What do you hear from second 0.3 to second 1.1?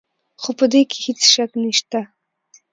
خو په دې کې